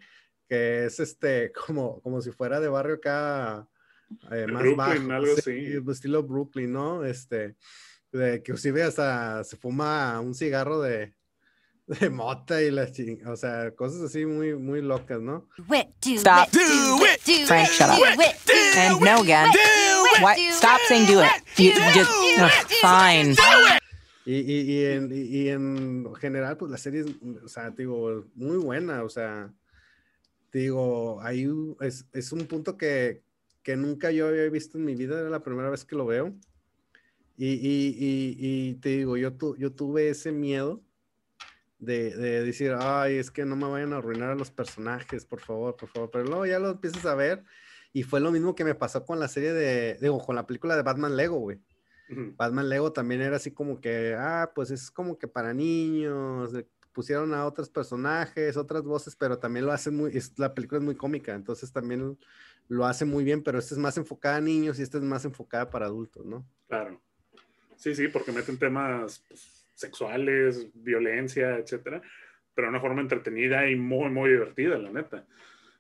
[0.48, 3.68] que es este, como, como si fuera de barrio acá,
[4.32, 5.12] eh, más Brooklyn, bajo.
[5.14, 5.92] algo sí, así.
[5.92, 7.04] estilo Brooklyn, ¿no?
[7.04, 7.56] Este,
[8.12, 11.14] de que inclusive hasta se fuma un cigarro de,
[11.88, 15.48] de mota y la ching, o sea, cosas así muy, muy locas, ¿no?
[16.02, 16.52] Stop.
[16.52, 18.00] do it, do Frank, shut up.
[18.78, 19.50] And no again.
[20.22, 20.38] What?
[20.52, 21.30] Stop saying do it.
[21.58, 22.52] You just do it,
[22.82, 23.36] fine.
[24.26, 27.08] Y, y, y, en, y- en general, pues la serie es,
[27.44, 29.54] o sea, digo, muy buena, o sea,
[30.52, 31.48] digo, ahí
[31.82, 33.24] es, es un punto que,
[33.64, 36.34] que nunca yo había visto en mi vida, era la primera vez que lo veo.
[37.38, 40.82] Y, y, y, y te digo, yo, tu- yo tuve ese miedo
[41.80, 45.42] de, de decir, ay, es que no me vayan a arruinar a los personajes, por
[45.42, 47.44] favor, por favor, pero luego ya lo empiezas a ver
[47.94, 50.76] y fue lo mismo que me pasó con la serie de, digo, con la película
[50.76, 51.60] de Batman Lego, güey.
[52.08, 56.54] Batman Lego también era así como que, ah, pues es como que para niños,
[56.96, 60.86] pusieron a otros personajes, otras voces, pero también lo hacen muy, es, la película es
[60.86, 62.18] muy cómica, entonces también
[62.70, 65.26] lo hace muy bien, pero esta es más enfocada a niños y esta es más
[65.26, 66.48] enfocada para adultos, ¿no?
[66.68, 67.02] Claro.
[67.76, 72.02] Sí, sí, porque meten temas pues, sexuales, violencia, etcétera,
[72.56, 75.28] pero de una forma entretenida y muy, muy divertida, la neta.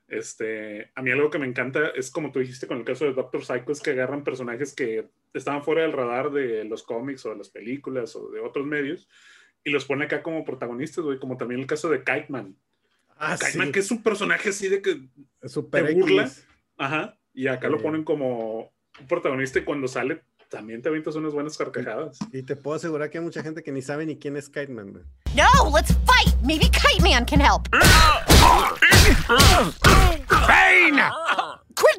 [0.09, 3.13] Este, a mí algo que me encanta es como tú dijiste con el caso de
[3.13, 7.29] Doctor Psycho, es que agarran personajes que estaban fuera del radar de los cómics o
[7.31, 9.07] de las películas o de otros medios
[9.63, 12.55] y los pone acá como protagonistas, güey, como también el caso de Kite Man.
[13.17, 13.73] Ah, Kite Man, sí.
[13.73, 15.01] que es un personaje así de que
[15.43, 16.23] Super te burla.
[16.23, 16.45] X.
[16.77, 17.17] Ajá.
[17.33, 17.83] Y acá lo Sí.
[17.83, 22.17] ponen como un protagonista y cuando sale también te avientas unas buenas carcajadas.
[22.31, 24.67] Y te puedo asegurar que hay mucha gente que ni sabe ni quién es Kite
[24.69, 25.03] Man, güey.
[25.35, 26.33] No, let's fight.
[26.43, 27.67] Maybe Kite Man can help.
[30.47, 31.01] Bane!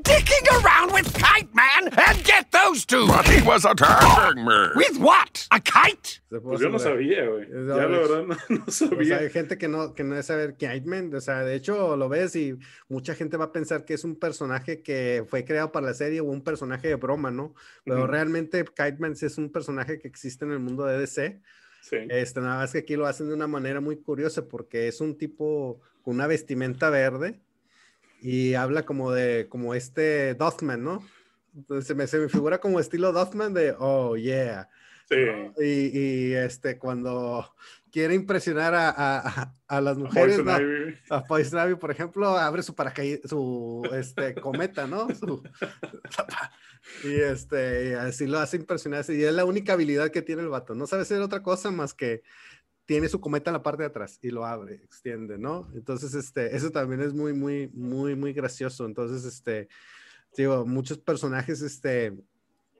[0.06, 3.06] Dicking around with Kite Man and get those two!
[3.08, 4.68] But he was attacking me.
[4.76, 5.46] With what?
[5.50, 6.20] A kite?
[6.30, 7.42] Pues yo no sabía, güey.
[7.44, 9.18] Es Ya la verdad no, no O sea, sabía.
[9.18, 12.08] hay gente que no, que no debe saber Kite Man, o sea, de hecho lo
[12.08, 12.56] ves y
[12.88, 16.20] mucha gente va a pensar que es un personaje que fue creado para la serie
[16.20, 17.54] o un personaje de broma, ¿no?
[17.84, 18.06] Pero Ujú.
[18.06, 21.40] realmente Kite Man sí es un personaje que existe en el mundo de DC.
[21.82, 21.96] Sí.
[22.10, 25.18] Este, nada más que aquí lo hacen de una manera muy curiosa porque es un
[25.18, 27.40] tipo con una vestimenta verde
[28.20, 31.02] y habla como de, como este Dothman, ¿no?
[31.54, 34.68] Entonces se me, se me figura como estilo Dothman de, oh, yeah.
[35.08, 35.14] Sí.
[35.16, 35.52] ¿no?
[35.62, 37.54] Y, y, este, cuando
[37.92, 40.60] quiere impresionar a, a- a- a las mujeres, Poison ¿no?
[40.60, 40.98] Ivy.
[41.10, 45.08] A Poison Ivy, por ejemplo, abre su paracaídas, su este, cometa, ¿no?
[45.14, 45.42] Su-
[47.04, 49.04] y este, y así lo hace impresionar.
[49.08, 50.74] Y es la única habilidad que tiene el vato.
[50.74, 52.22] No sabe hacer otra cosa más que
[52.86, 55.68] tiene su cometa en la parte de atrás y lo abre, extiende, ¿no?
[55.74, 58.86] Entonces, este, eso también es muy, muy, muy, muy gracioso.
[58.86, 59.68] Entonces, este,
[60.36, 62.14] digo, muchos personajes, este,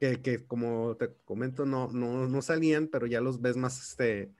[0.01, 4.33] que, que como te comento, no, no, no salían, pero ya los ves más, este,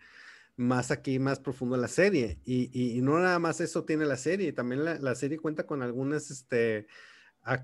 [0.57, 2.41] más aquí, más profundo en la serie.
[2.45, 5.83] Y, y- no nada más eso tiene la serie, también la, la serie cuenta con
[5.83, 6.87] algunas, este,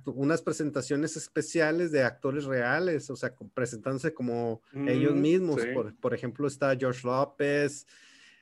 [0.06, 5.60] unas presentaciones especiales de actores reales, o sea, presentándose como ellos Mm, mismos.
[5.62, 5.68] sí.
[5.74, 7.86] Por, por ejemplo, está George López,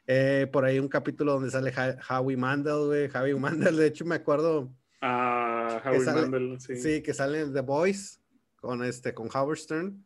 [0.07, 4.05] eh, por ahí un capítulo donde sale Ja- Howie Mandel, güey, Howie Mandel, de hecho
[4.05, 6.77] me acuerdo Ah, Howie sale- Mandel, sí.
[6.77, 8.19] sí, que sale en The Voice
[8.57, 10.05] con este con Howard Stern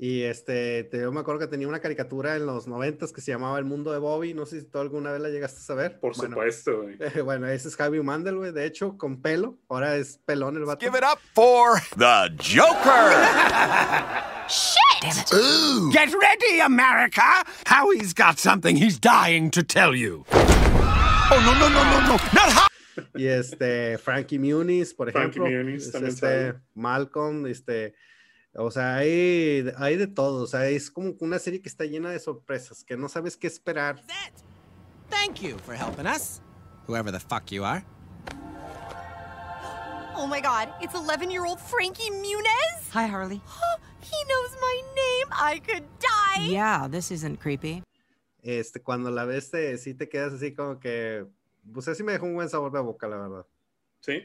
[0.00, 3.32] y este te- yo me acuerdo que tenía una caricatura en los noventas que se
[3.32, 5.98] llamaba El Mundo de Bobby, no sé si tú alguna vez la llegaste a saber.
[5.98, 6.96] Por Bueno, supuesto, güey.
[7.24, 10.86] bueno, ese es Javi Mandel, güey, de hecho con pelo, ahora es pelón el vato.
[10.86, 13.12] Give it up for the Joker!
[14.48, 15.32] Shit!
[15.34, 15.90] Ooh.
[15.92, 17.44] Get ready, America!
[17.66, 20.24] Howie's got something he's dying to tell you.
[20.30, 22.12] Oh, no, no, no, no, no.
[22.32, 22.66] Not how.
[23.14, 26.54] Y este Frankie Muniz, por Frankie ejemplo, Muniz es también este.
[26.74, 27.94] Malcolm, este
[28.54, 32.10] o sea, hay, hay de todo, o sea, es como una serie que está llena
[32.10, 34.02] de sorpresas, que no sabes qué esperar.
[35.10, 36.40] Thank you for helping us,
[36.86, 37.84] whoever the fuck you are.
[40.16, 42.90] Oh my god, it's 11 year old Frankie Muniz?
[42.92, 43.40] Hi, Harley.
[44.00, 45.26] He knows my name.
[45.32, 46.46] I could die.
[46.48, 47.82] Yeah, this isn't creepy.
[48.42, 51.26] Este, cuando la ves, te, sí te quedas así como que,
[51.72, 53.46] pues así me dejó un buen sabor de boca, la verdad.
[54.00, 54.22] Sí.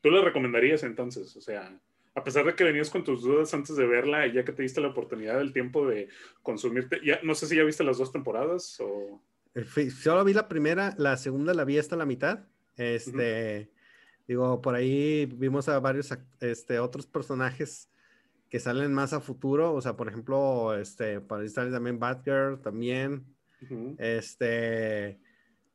[0.00, 1.34] ¿Tú la recomendarías entonces?
[1.36, 1.78] O sea,
[2.14, 4.62] a pesar de que venías con tus dudas antes de verla y ya que te
[4.62, 6.08] diste la oportunidad del tiempo de
[6.42, 9.20] consumirte, ya, no sé si ya viste las dos temporadas o...
[9.54, 12.40] Eh, Solo vi la primera, la segunda la vi hasta la mitad.
[12.76, 13.70] Este,
[14.26, 17.88] digo, por ahí vimos a varios este, otros personajes
[18.48, 19.72] que salen más a futuro.
[19.74, 23.24] O sea, por ejemplo, este, por ahí sale también Batgirl, también.
[23.98, 25.18] Este,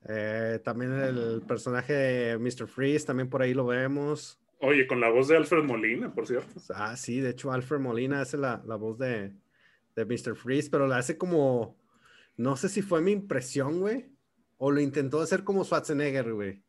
[0.08, 2.68] eh, también el personaje de Mr.
[2.68, 4.39] Freeze, también por ahí lo vemos.
[4.60, 6.60] Oye, con la voz de Alfred Molina, por cierto.
[6.76, 9.34] Ah, sí, de hecho, Alfred Molina hace la, la voz de,
[9.96, 10.36] de Mr.
[10.36, 11.78] Freeze, pero la hace como,
[12.36, 14.10] no sé si fue mi impresión, güey,
[14.58, 16.62] o lo intentó hacer como Schwarzenegger, güey.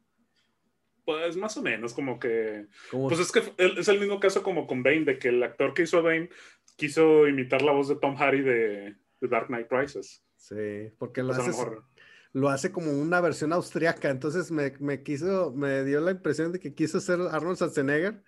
[1.04, 2.68] Pues más o menos, como que...
[2.92, 5.82] Pues es que es el mismo caso como con Bane, de que el actor que
[5.82, 6.28] hizo a Bane
[6.76, 10.22] quiso imitar la voz de Tom Hardy de, de Dark Knight Rises.
[10.36, 11.84] Sí, porque lo Pues lo hace, mejor-
[12.32, 16.60] lo hace como una versión austriaca, entonces me, me quiso, me dio la impresión de
[16.60, 18.22] que quiso ser Arnold Schwarzenegger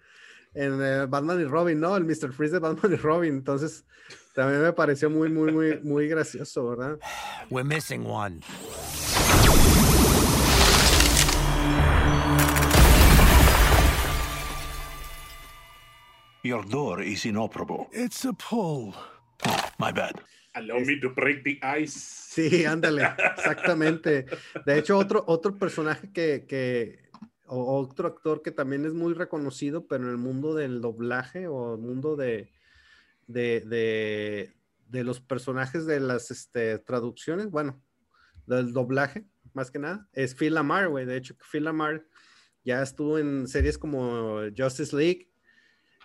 [0.54, 1.96] en eh, Batman y Robin, ¿no?
[1.96, 2.32] El Mr.
[2.32, 3.84] Freeze de Batman y Robin, entonces
[4.34, 6.98] también me pareció muy, muy, muy, muy gracioso, ¿verdad?
[7.50, 8.40] We're missing one.
[16.44, 17.86] Your door is inoperable.
[17.92, 18.94] It's a pull.
[19.78, 20.20] My bad.
[20.54, 21.98] Allow me to break the ice.
[21.98, 24.26] Sí, ándale, exactamente.
[24.66, 27.08] De hecho, otro, otro personaje que, que,
[27.46, 31.74] o otro actor que también es muy reconocido, pero en el mundo del doblaje o
[31.74, 32.50] el mundo de,
[33.26, 34.52] de, de,
[34.88, 37.82] de los personajes de las este, traducciones, bueno,
[38.46, 41.06] del doblaje, más que nada, es Phil Lamar, güey.
[41.06, 42.04] De hecho, Phil Lamar
[42.64, 45.31] ya estuvo en series como Justice League,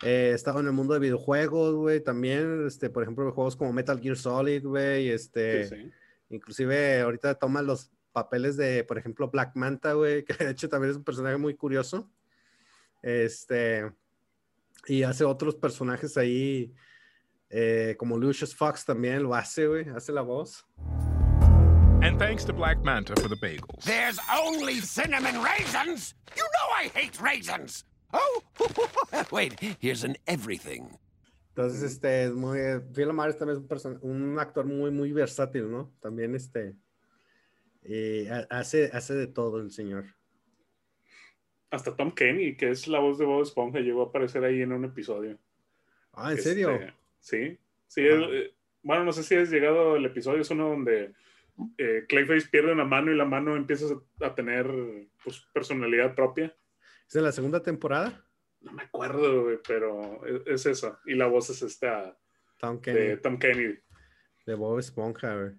[0.04, 4.00] eh, estaba en el mundo de videojuegos, güey, también, este, por ejemplo, juegos como Metal
[4.00, 5.92] Gear Solid, güey, este, Sí, sí.
[6.30, 10.92] inclusive ahorita toma los papeles de, por ejemplo, Black Manta, güey, que de hecho también
[10.92, 12.10] es un personaje muy curioso,
[13.02, 13.92] este,
[14.88, 16.74] y hace otros personajes ahí,
[17.50, 20.66] eh, como Lucius Fox también lo hace, güey, hace la voz.
[22.00, 23.84] And thanks to Black Manta for the bagels.
[23.84, 26.14] There's only cinnamon raisins!
[26.36, 27.86] You know I hate raisins!
[28.12, 28.43] Oh,
[29.32, 30.84] wait, here's an everything.
[31.50, 32.60] Entonces, este, es muy,
[32.93, 35.91] Phil Lamar también es un, person- un actor muy, muy versátil, ¿no?
[36.00, 36.76] También, este,
[37.84, 40.06] eh, ha- hace, hace de todo el señor.
[41.70, 44.72] Hasta Tom Kenny, que es la voz de Bob Esponja, llegó a aparecer ahí en
[44.72, 45.38] un episodio.
[46.13, 46.80] Ah, ¿en Este, serio?
[47.20, 48.02] Sí, sí.
[48.08, 48.28] Ah.
[48.32, 51.13] eh, bueno, no sé si has llegado el episodio, es uno donde
[51.78, 53.86] eh, Clayface pierde una mano y la mano empieza
[54.22, 54.67] a tener
[55.24, 56.56] pues, personalidad propia.
[57.08, 58.26] ¿Es de la segunda temporada?
[58.62, 61.00] No me acuerdo, güey, pero es, es eso.
[61.06, 62.17] Y la voz es esta
[62.60, 63.76] Tom Kenny, de de, Tom Kenny.
[64.46, 65.52] Bob Esponja, güey.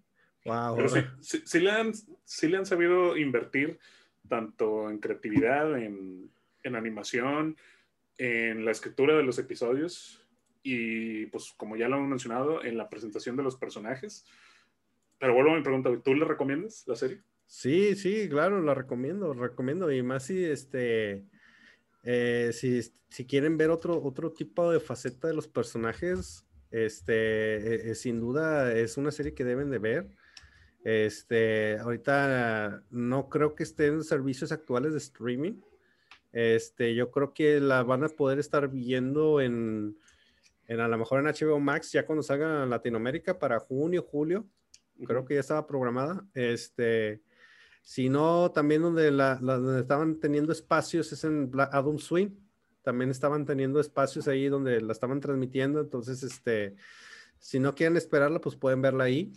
[0.44, 0.76] Wow.
[0.76, 1.92] Pero sí, sí, sí le han,
[2.24, 3.78] sí le han sabido invertir
[4.28, 6.30] tanto en creatividad, en,
[6.62, 7.56] en animación,
[8.18, 10.26] en la escritura de los episodios
[10.62, 14.26] y, pues, como ya lo hemos mencionado, en la presentación de los personajes.
[15.18, 17.22] Pero vuelvo a mi pregunta, ¿tú le recomiendas la serie?
[17.46, 19.90] Sí, sí, claro, la recomiendo, recomiendo.
[19.90, 21.24] Y más si este,
[22.02, 27.90] eh, si, si quieren ver otro, otro tipo de faceta de los personajes, este, eh,
[27.90, 30.08] eh, sin duda es una serie que deben de ver.
[30.84, 35.61] Este, ahorita no creo que esté en servicios actuales de streaming.
[36.32, 39.96] Este, yo creo que la van a poder estar viendo en,
[40.66, 44.46] en a lo mejor en HBO Max ya cuando salga en Latinoamérica para junio, julio.
[45.06, 46.26] Creo que ya estaba programada.
[46.34, 47.22] Este,
[47.88, 52.37] si no, también donde, la, la- donde estaban teniendo espacios es en Adult Swim.
[52.83, 55.81] También estaban teniendo espacios ahí donde la estaban transmitiendo.
[55.81, 56.77] Entonces, este,
[57.38, 59.33] si no quieren esperarla, pues pueden verla ahí.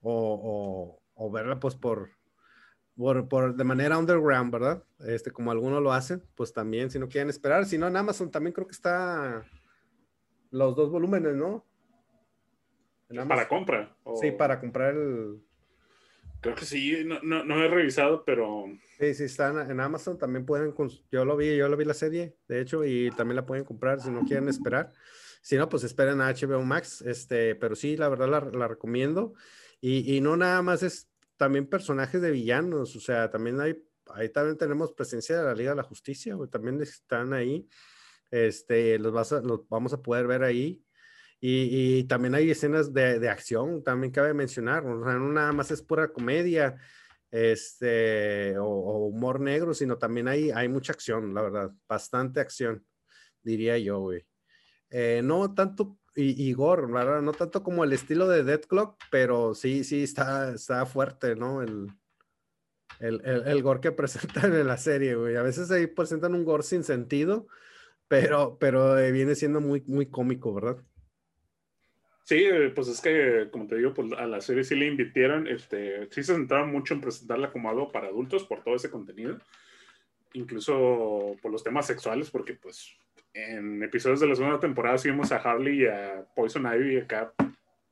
[0.00, 0.10] O,
[0.42, 2.10] o- o verla pues por,
[2.96, 4.82] por, por- de manera underground, ¿verdad?
[5.06, 7.66] Este, como algunos lo hacen, pues también, si no quieren esperar.
[7.66, 9.44] Si no, en Amazon también creo que está
[10.50, 11.64] los dos volúmenes, ¿no?
[13.10, 13.96] En Para compra.
[14.02, 15.40] o- Sí, para comprar el,
[16.42, 18.64] Creo que sí, no, no, he revisado, pero
[18.98, 20.74] Sí, sí, están en Amazon, también pueden,
[21.10, 24.00] yo lo vi, yo lo vi la serie, de hecho, y también la pueden comprar
[24.00, 24.92] si no quieren esperar.
[25.40, 29.34] Si no, pues esperen a HBO Max, este, pero sí, la verdad la, la recomiendo.
[29.80, 33.80] Y, y no nada más es también personajes de villanos, o sea, también hay,
[34.12, 37.68] ahí también tenemos presencia de la Liga de la Justicia, también están ahí,
[38.32, 40.84] este, los, vas los vamos a poder ver ahí.
[41.44, 45.52] Y, y también hay escenas de, de acción, también cabe mencionar, o sea, no nada
[45.52, 46.76] más es pura comedia,
[47.32, 52.86] este, o, humor negro, sino también hay, hay mucha acción, la verdad, bastante acción,
[53.42, 54.24] diría yo, güey.
[54.88, 57.22] Eh, no tanto, y, y gore, ¿verdad?
[57.22, 61.60] No tanto como el estilo de Dead Clock, pero sí, sí, está, está fuerte, ¿no?
[61.60, 61.88] El,
[63.00, 65.34] el, el, el gore que presentan en la serie, güey.
[65.34, 67.48] A veces ahí presentan un gore sin sentido,
[68.06, 70.76] pero, pero eh, viene siendo muy, muy cómico, ¿verdad?
[72.32, 75.46] Sí, eh, pues es que, como te digo, pues a la serie sí le invirtieron,
[75.46, 79.38] este, sí se centraron mucho en presentarla como algo para adultos por todo ese contenido,
[80.32, 82.96] incluso por los temas sexuales, porque pues
[83.34, 87.34] en episodios de la segunda temporada sí vimos a Harley y a Poison Ivy acá,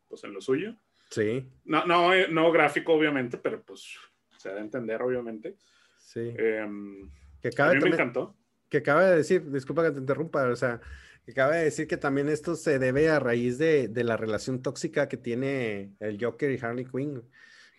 [0.09, 0.75] pues en lo suyo.
[1.11, 3.95] Sí, No, no, eh, no gráfico, obviamente, pero pues
[4.39, 5.57] se da a entender, obviamente.
[5.99, 6.33] sí.
[6.39, 7.11] Em,
[7.43, 8.37] Que a cabe mí me encantó.
[8.71, 10.81] que cabe de decir, disculpa que te interrumpa, o sea,
[11.35, 15.09] cabe de decir que también esto se debe a raíz de, de la relación tóxica
[15.09, 17.23] que tiene el Joker y Harley Quinn,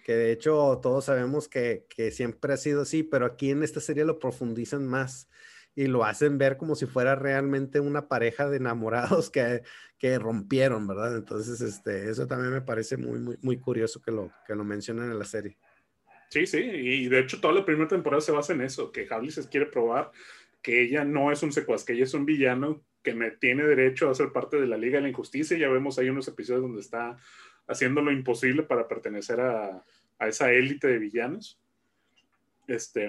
[0.04, 3.80] que de hecho todos sabemos que, que siempre ha sido así, pero aquí en esta
[3.80, 5.30] serie lo profundizan más
[5.76, 9.62] y lo hacen ver como si fuera realmente una pareja de enamorados que,
[9.98, 11.16] que rompieron, ¿verdad?
[11.16, 15.12] Entonces, este, eso también me parece muy, muy, muy curioso que lo, que lo mencionen
[15.12, 15.58] en la serie.
[16.30, 19.32] Sí, sí, y de hecho toda la primera temporada se basa en eso, que Harley
[19.32, 20.12] se quiere probar
[20.62, 24.10] que ella no es un secuaz, que ella es un villano que me tiene derecho
[24.10, 25.58] a ser parte de la Liga de la Injusticia.
[25.58, 27.18] Ya vemos ahí unos episodios donde está
[27.68, 29.84] haciendo lo imposible para pertenecer a,
[30.20, 31.60] a esa élite de villanos.
[32.68, 33.08] Este,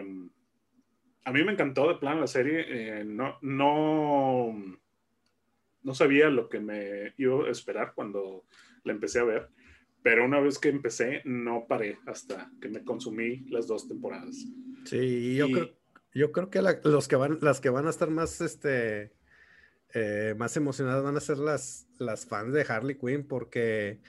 [1.24, 2.64] a mí me encantó de plan la serie.
[2.68, 4.54] eh, no, no,
[5.82, 8.44] no sabía lo que me iba a esperar cuando
[8.84, 9.48] la empecé a ver,
[10.02, 14.46] pero una vez que empecé, no paré hasta que me consumí las dos temporadas.
[14.84, 15.70] Sí, yo Y- creo,
[16.14, 19.12] yo creo que la- los que van, las que van a estar más, este,
[19.94, 24.00] eh, más emocionadas van a ser las, las fans de Harley Quinn, porque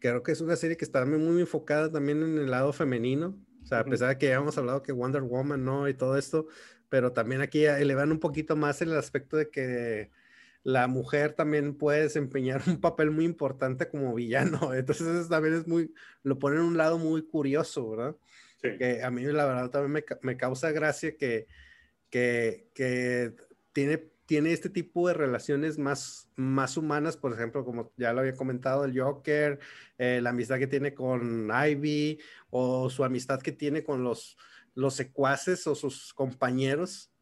[0.00, 3.36] creo que es una serie que está muy, enfocada también en el lado femenino.
[3.66, 5.88] sea, a pesar de que ya hemos hablado que Wonder Woman, ¿no?
[5.88, 6.46] Y todo esto,
[6.88, 10.10] pero también aquí elevan un poquito más el aspecto de que
[10.62, 14.74] la mujer también puede desempeñar un papel muy importante como villano.
[14.74, 15.92] Entonces eso también es muy,
[16.22, 18.16] lo pone en un lado muy curioso, ¿verdad?
[18.60, 21.46] Que a mí la verdad también me, me causa gracia que,
[22.10, 23.34] que, que,
[23.72, 28.34] tiene, tiene este tipo de relaciones más, más humanas, por ejemplo, como ya lo había
[28.34, 29.58] comentado, el Joker,
[29.96, 34.36] eh, la amistad que tiene con Ivy o su amistad que tiene con los,
[34.74, 37.12] los secuaces o sus compañeros.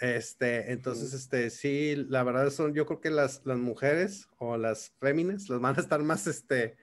[0.00, 4.92] Este, entonces, este, sí, la verdad son, yo creo que las, las mujeres o las
[5.00, 6.76] féminas las van a estar más, este,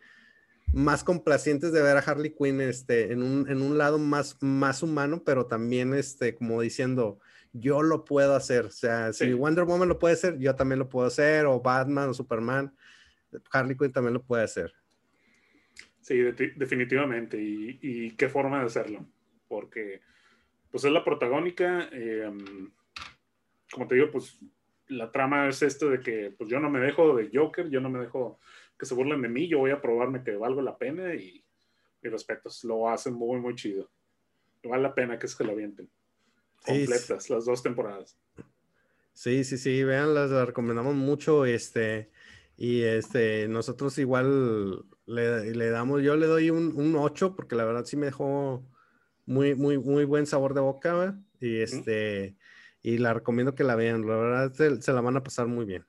[0.74, 4.84] más complacientes de ver a Harley Quinn, este, en un, en un lado más, más
[4.84, 7.19] humano, pero también, este, como diciendo,
[7.53, 8.65] yo lo puedo hacer.
[8.65, 12.09] O sea, si Wonder Woman lo puede hacer, yo también lo puedo hacer, o Batman
[12.09, 12.74] o Superman,
[13.51, 14.74] Harley Quinn también lo puede hacer.
[16.01, 16.17] Sí,
[16.55, 17.41] definitivamente.
[17.41, 19.05] Y, y, qué forma de hacerlo.
[19.47, 20.01] Porque,
[20.71, 21.88] pues es la protagónica.
[21.91, 22.30] Eh,
[23.71, 24.39] como te digo, pues
[24.88, 27.89] la trama es esto de que pues yo no me dejo de Joker, yo no
[27.89, 28.39] me dejo
[28.84, 31.41] que se burlen de mí, yo voy a probarme que valgo la pena y
[32.01, 33.89] mis respetos, lo hacen muy, muy chido.
[34.61, 35.89] Vale la pena que se lo avienten.
[36.65, 38.19] Completas, las dos temporadas.
[39.13, 42.11] Sí, sí, sí, vean, las recomendamos mucho, este,
[42.57, 47.63] y este, nosotros igual le, le damos, yo le doy un, un, 8 porque la
[47.63, 48.65] verdad sí me dejó
[49.25, 52.36] muy, muy, muy buen sabor de boca, y este,
[52.81, 55.86] y la recomiendo que la vean, la verdad se, la van a pasar muy bien.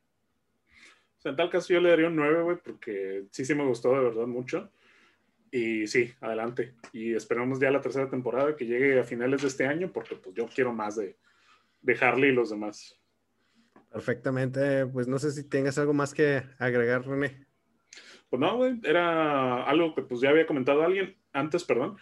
[1.24, 3.92] Sea, en tal caso yo le daría un 9, güey, porque sí, sí me gustó
[3.94, 4.70] de verdad mucho.
[5.50, 6.74] Y sí, adelante.
[6.92, 10.34] Y esperamos ya la tercera temporada que llegue a finales de este año, porque pues
[10.36, 11.16] yo quiero más de,
[11.82, 13.00] de Harley y los demás.
[13.90, 14.86] Perfectamente.
[14.86, 17.46] Pues no sé si tengas algo más que agregar, René.
[18.30, 21.96] Pues no, güey, era algo que pues ya había comentado alguien antes, perdón,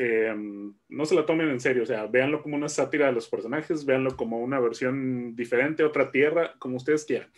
[0.00, 3.28] Em, no se la tomen en serio, o sea, véanlo como una sátira de los
[3.28, 7.28] personajes, véanlo como una versión diferente, otra tierra, como ustedes quieran,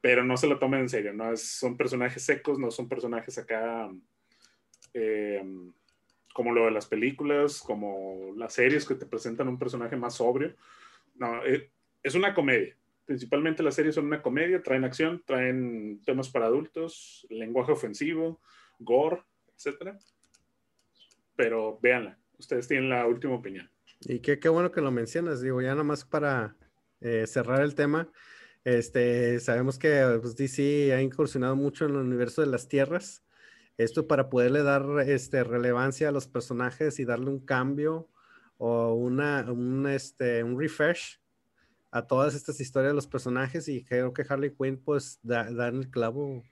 [0.00, 3.90] pero no se la tomen en serio, no son personajes secos, no son personajes acá
[4.94, 5.72] em,
[6.32, 10.54] como lo de las películas, como las series que te presentan un personaje más sobrio,
[11.16, 11.70] no, eh,
[12.02, 17.26] es una comedia, principalmente las series son una comedia, traen acción, traen temas para adultos,
[17.28, 18.40] lenguaje ofensivo,
[18.78, 19.22] gore,
[19.54, 19.98] etcétera
[21.40, 22.18] pero véanla.
[22.38, 23.70] Ustedes tienen la última opinión.
[24.02, 26.54] Y qué, qué bueno que lo mencionas, digo, ya nada más para
[27.00, 28.12] eh, cerrar el tema.
[28.64, 33.24] Este, sabemos que pues, DC ha incursionado mucho en el universo de las tierras.
[33.78, 38.08] Esto para poderle dar este, relevancia a los personajes y darle un cambio
[38.58, 41.18] o una, un, este, un refresh
[41.90, 45.68] a todas estas historias de los personajes y creo que Harley Quinn pues da, da
[45.68, 46.42] el clavo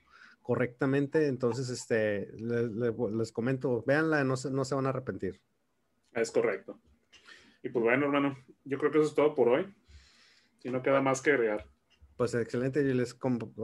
[0.41, 1.27] correctamente.
[1.27, 5.39] Entonces, este, les, comento, véanla, no se, no se van a arrepentir.
[6.13, 6.79] Es correcto.
[7.61, 9.71] Y pues bueno, hermano, yo creo que eso es todo por hoy.
[10.57, 11.67] Si no queda más que agregar.
[12.19, 13.15] Pues excelente, y les,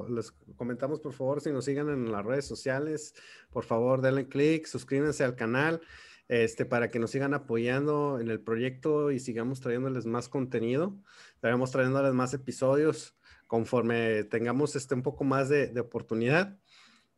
[0.08, 3.14] les, comentamos por favor si nos sigan en las redes sociales,
[3.49, 5.82] por favor denle clic, suscríbanse al canal,
[6.30, 10.97] este, para que nos sigan apoyando en el proyecto y sigamos trayéndoles más contenido,
[11.34, 16.58] estaremos trayéndoles más episodios conforme tengamos este, un poco más de, de oportunidad.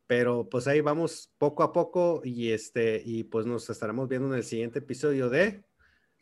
[0.08, 4.34] Pero pues ahí vamos poco a poco y este y pues nos estaremos viendo en
[4.34, 5.62] el siguiente episodio de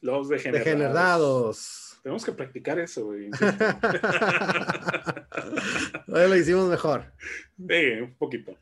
[0.03, 1.86] Los Degenerados.
[2.07, 3.31] Tenemos que practicar eso, güey.
[6.07, 7.13] Hoy lo hicimos mejor.
[7.57, 8.57] Sí, un poquito.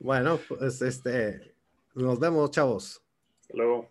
[0.00, 1.54] Bueno, pues este
[1.94, 3.02] nos vemos, chavos.
[3.40, 3.90] Hasta luego.